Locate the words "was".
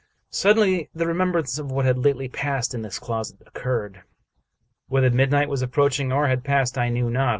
5.47-5.61